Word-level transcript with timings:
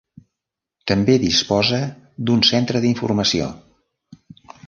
També 0.91 1.17
disposa 1.23 1.81
d'un 2.29 2.43
centre 2.51 2.81
d'informació. 2.87 3.51